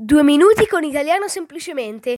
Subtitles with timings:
[0.00, 2.18] Due minuti con italiano semplicemente.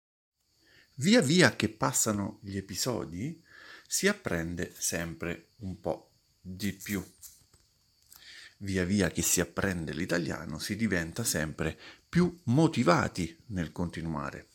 [0.95, 3.41] Via via che passano gli episodi
[3.87, 6.11] si apprende sempre un po'
[6.41, 7.01] di più.
[8.57, 11.79] Via via che si apprende l'italiano si diventa sempre
[12.09, 14.49] più motivati nel continuare.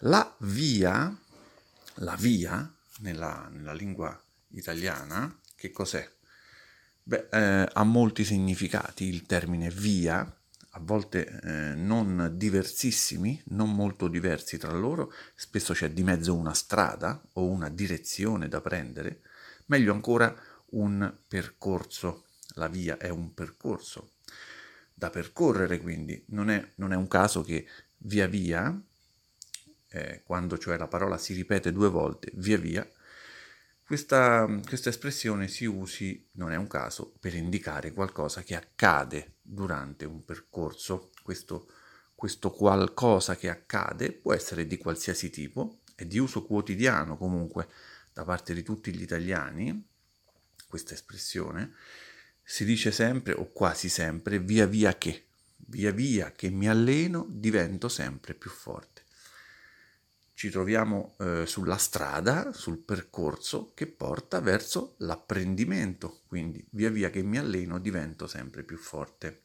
[0.00, 1.18] La via,
[1.94, 6.06] la via nella, nella lingua italiana, che cos'è?
[7.04, 10.30] Beh, eh, ha molti significati il termine via
[10.76, 16.52] a volte eh, non diversissimi, non molto diversi tra loro, spesso c'è di mezzo una
[16.52, 19.20] strada o una direzione da prendere,
[19.66, 20.34] meglio ancora
[20.70, 22.24] un percorso,
[22.56, 24.14] la via è un percorso
[24.92, 27.66] da percorrere, quindi non è, non è un caso che
[27.98, 28.76] via via,
[29.90, 32.88] eh, quando cioè la parola si ripete due volte, via via,
[33.86, 40.06] questa, questa, espressione si usi, non è un caso, per indicare qualcosa che accade durante
[40.06, 41.10] un percorso.
[41.22, 41.68] Questo,
[42.14, 47.68] questo qualcosa che accade può essere di qualsiasi tipo, è di uso quotidiano comunque
[48.12, 49.86] da parte di tutti gli italiani,
[50.66, 51.74] questa espressione,
[52.42, 57.88] si dice sempre o quasi sempre via via che, via via che mi alleno divento
[57.88, 59.03] sempre più forte
[60.34, 67.22] ci troviamo eh, sulla strada, sul percorso che porta verso l'apprendimento, quindi via via che
[67.22, 69.42] mi alleno divento sempre più forte.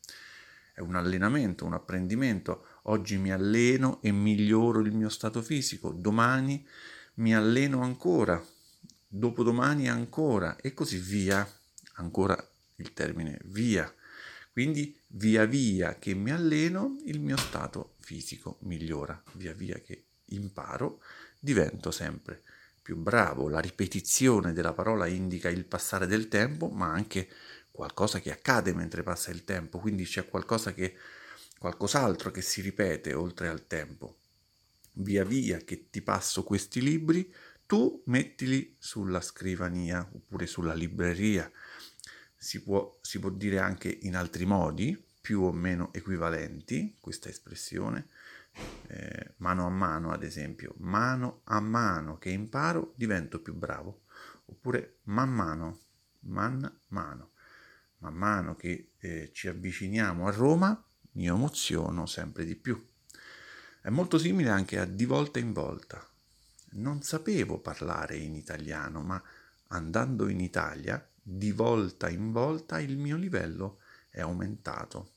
[0.74, 2.66] È un allenamento, un apprendimento.
[2.84, 6.66] Oggi mi alleno e miglioro il mio stato fisico, domani
[7.16, 8.44] mi alleno ancora,
[9.08, 11.48] dopodomani ancora e così via.
[11.96, 12.36] Ancora
[12.78, 13.94] il termine via.
[14.52, 21.02] Quindi via via che mi alleno il mio stato fisico migliora, via via che imparo,
[21.40, 22.44] divento sempre
[22.82, 23.50] più bravo.
[23.50, 27.30] La ripetizione della parola indica il passare del tempo, ma anche
[27.72, 30.96] qualcosa che accade mentre passa il tempo, quindi c'è qualcosa che,
[31.60, 34.18] qualcos'altro che si ripete oltre al tempo.
[34.94, 37.32] Via via che ti passo questi libri,
[37.66, 41.50] tu mettili sulla scrivania oppure sulla libreria.
[42.36, 48.08] Si può, si può dire anche in altri modi, più o meno equivalenti, questa espressione
[48.88, 54.02] eh, mano a mano, ad esempio, mano a mano che imparo divento più bravo,
[54.46, 55.80] oppure man mano,
[56.22, 57.32] man mano,
[58.00, 62.84] man mano che eh, ci avviciniamo a Roma mi emoziono sempre di più.
[63.82, 66.06] È molto simile anche a di volta in volta.
[66.72, 69.22] Non sapevo parlare in italiano, ma
[69.68, 73.80] andando in Italia, di volta in volta il mio livello
[74.10, 75.14] è aumentato.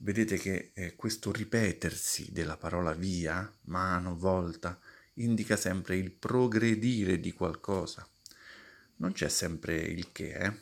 [0.00, 4.78] Vedete che eh, questo ripetersi della parola via, mano, volta,
[5.14, 8.08] indica sempre il progredire di qualcosa.
[8.96, 10.52] Non c'è sempre il che, eh?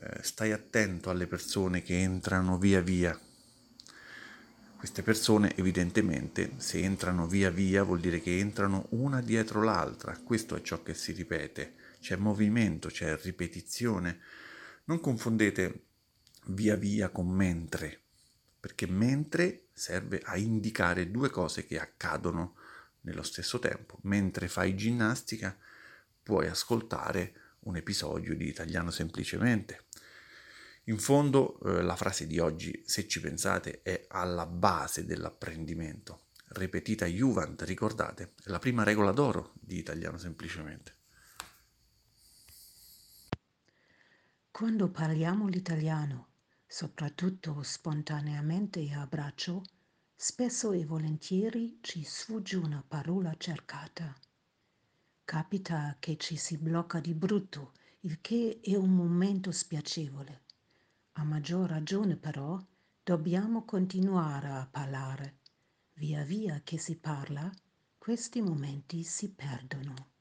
[0.00, 0.22] eh?
[0.22, 3.18] Stai attento alle persone che entrano via via.
[4.76, 10.56] Queste persone evidentemente se entrano via via vuol dire che entrano una dietro l'altra, questo
[10.56, 14.18] è ciò che si ripete, c'è movimento, c'è ripetizione.
[14.84, 15.84] Non confondete
[16.46, 18.00] via via con mentre,
[18.58, 22.56] perché mentre serve a indicare due cose che accadono
[23.02, 23.98] nello stesso tempo.
[24.02, 25.56] Mentre fai ginnastica
[26.22, 29.84] puoi ascoltare un episodio di Italiano semplicemente.
[30.84, 36.24] In fondo eh, la frase di oggi, se ci pensate, è alla base dell'apprendimento.
[36.48, 41.01] Repetita Juvent, ricordate, è la prima regola d'oro di Italiano semplicemente.
[44.52, 46.26] Quando parliamo l'italiano
[46.66, 49.62] soprattutto spontaneamente e a braccio,
[50.14, 54.14] spesso e volentieri ci sfugge una parola cercata.
[55.24, 60.42] Capita che ci si blocca di brutto, il che è un momento spiacevole.
[61.12, 62.62] A maggior ragione però
[63.02, 65.38] dobbiamo continuare a parlare.
[65.94, 67.50] Via via che si parla,
[67.96, 70.11] questi momenti si perdono.